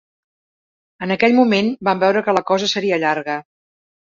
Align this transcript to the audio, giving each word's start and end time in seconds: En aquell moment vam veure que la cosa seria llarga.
En 1.07 1.13
aquell 1.17 1.35
moment 1.41 1.69
vam 1.89 2.01
veure 2.05 2.27
que 2.29 2.35
la 2.39 2.45
cosa 2.51 2.73
seria 2.73 3.01
llarga. 3.05 3.37